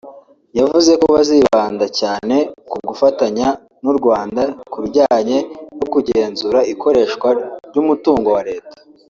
[0.59, 2.35] yavuze ko bazibanda cyane
[2.69, 3.47] ku gufatanya
[3.83, 5.37] n’u Rwanda ku bijyanye
[5.77, 7.27] no kugenzura ikoreshwa
[7.69, 8.75] ry’umutungo wa Leta